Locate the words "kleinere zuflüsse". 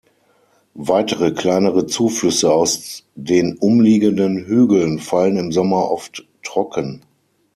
1.31-2.51